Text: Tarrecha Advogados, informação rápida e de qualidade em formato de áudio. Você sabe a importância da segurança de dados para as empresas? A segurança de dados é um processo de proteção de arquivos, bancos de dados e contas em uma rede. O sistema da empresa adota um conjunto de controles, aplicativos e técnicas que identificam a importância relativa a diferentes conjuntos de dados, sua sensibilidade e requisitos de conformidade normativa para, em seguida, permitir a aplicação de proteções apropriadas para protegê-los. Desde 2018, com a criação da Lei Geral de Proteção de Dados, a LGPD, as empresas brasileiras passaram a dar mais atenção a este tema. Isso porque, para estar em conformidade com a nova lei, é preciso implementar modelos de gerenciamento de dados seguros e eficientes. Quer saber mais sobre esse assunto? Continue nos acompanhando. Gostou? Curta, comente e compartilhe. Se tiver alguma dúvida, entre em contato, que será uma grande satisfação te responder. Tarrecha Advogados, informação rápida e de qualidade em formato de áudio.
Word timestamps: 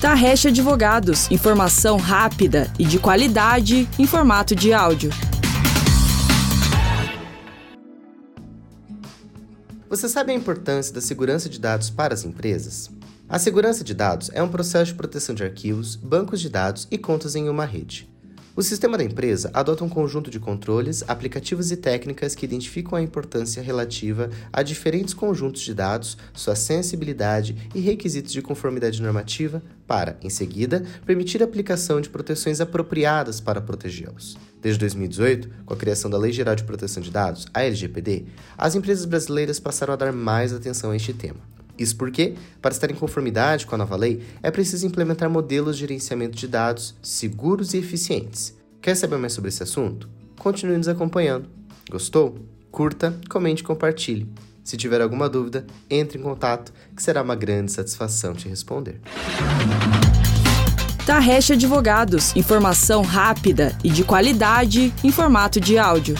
Tarrecha 0.00 0.50
Advogados, 0.50 1.30
informação 1.30 1.96
rápida 1.96 2.70
e 2.78 2.84
de 2.84 2.98
qualidade 2.98 3.88
em 3.98 4.06
formato 4.06 4.54
de 4.54 4.70
áudio. 4.70 5.10
Você 9.88 10.06
sabe 10.06 10.32
a 10.32 10.34
importância 10.34 10.92
da 10.92 11.00
segurança 11.00 11.48
de 11.48 11.58
dados 11.58 11.88
para 11.88 12.12
as 12.12 12.24
empresas? 12.24 12.90
A 13.26 13.38
segurança 13.38 13.82
de 13.82 13.94
dados 13.94 14.30
é 14.34 14.42
um 14.42 14.48
processo 14.48 14.92
de 14.92 14.94
proteção 14.94 15.34
de 15.34 15.42
arquivos, 15.42 15.96
bancos 15.96 16.42
de 16.42 16.50
dados 16.50 16.86
e 16.90 16.98
contas 16.98 17.34
em 17.34 17.48
uma 17.48 17.64
rede. 17.64 18.06
O 18.56 18.62
sistema 18.62 18.96
da 18.96 19.04
empresa 19.04 19.50
adota 19.52 19.84
um 19.84 19.88
conjunto 19.88 20.30
de 20.30 20.40
controles, 20.40 21.04
aplicativos 21.06 21.70
e 21.70 21.76
técnicas 21.76 22.34
que 22.34 22.46
identificam 22.46 22.96
a 22.96 23.02
importância 23.02 23.62
relativa 23.62 24.30
a 24.50 24.62
diferentes 24.62 25.12
conjuntos 25.12 25.60
de 25.60 25.74
dados, 25.74 26.16
sua 26.32 26.56
sensibilidade 26.56 27.54
e 27.74 27.80
requisitos 27.80 28.32
de 28.32 28.40
conformidade 28.40 29.02
normativa 29.02 29.62
para, 29.86 30.16
em 30.22 30.30
seguida, 30.30 30.82
permitir 31.04 31.42
a 31.42 31.44
aplicação 31.44 32.00
de 32.00 32.08
proteções 32.08 32.58
apropriadas 32.58 33.40
para 33.40 33.60
protegê-los. 33.60 34.38
Desde 34.62 34.80
2018, 34.80 35.50
com 35.66 35.74
a 35.74 35.76
criação 35.76 36.10
da 36.10 36.16
Lei 36.16 36.32
Geral 36.32 36.56
de 36.56 36.64
Proteção 36.64 37.02
de 37.02 37.10
Dados, 37.10 37.46
a 37.52 37.62
LGPD, 37.62 38.24
as 38.56 38.74
empresas 38.74 39.04
brasileiras 39.04 39.60
passaram 39.60 39.92
a 39.92 39.98
dar 39.98 40.14
mais 40.14 40.54
atenção 40.54 40.92
a 40.92 40.96
este 40.96 41.12
tema. 41.12 41.55
Isso 41.78 41.96
porque, 41.96 42.34
para 42.62 42.72
estar 42.72 42.90
em 42.90 42.94
conformidade 42.94 43.66
com 43.66 43.74
a 43.74 43.78
nova 43.78 43.96
lei, 43.96 44.22
é 44.42 44.50
preciso 44.50 44.86
implementar 44.86 45.28
modelos 45.28 45.76
de 45.76 45.80
gerenciamento 45.80 46.36
de 46.36 46.48
dados 46.48 46.94
seguros 47.02 47.74
e 47.74 47.78
eficientes. 47.78 48.56
Quer 48.80 48.94
saber 48.94 49.18
mais 49.18 49.32
sobre 49.32 49.48
esse 49.48 49.62
assunto? 49.62 50.08
Continue 50.38 50.76
nos 50.76 50.88
acompanhando. 50.88 51.48
Gostou? 51.90 52.38
Curta, 52.70 53.18
comente 53.28 53.62
e 53.62 53.64
compartilhe. 53.64 54.28
Se 54.62 54.76
tiver 54.76 55.00
alguma 55.00 55.28
dúvida, 55.28 55.64
entre 55.88 56.18
em 56.18 56.22
contato, 56.22 56.72
que 56.94 57.02
será 57.02 57.22
uma 57.22 57.36
grande 57.36 57.70
satisfação 57.70 58.34
te 58.34 58.48
responder. 58.48 59.00
Tarrecha 61.06 61.54
Advogados, 61.54 62.34
informação 62.34 63.02
rápida 63.02 63.78
e 63.84 63.90
de 63.90 64.02
qualidade 64.02 64.92
em 65.04 65.12
formato 65.12 65.60
de 65.60 65.78
áudio. 65.78 66.16